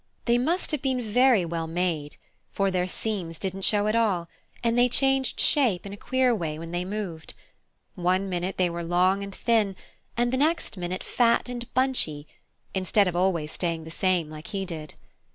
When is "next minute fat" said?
10.37-11.49